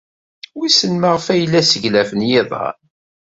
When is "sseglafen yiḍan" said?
1.63-2.77